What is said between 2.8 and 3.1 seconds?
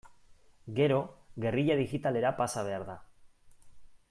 da.